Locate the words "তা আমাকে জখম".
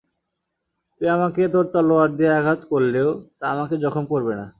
3.39-4.05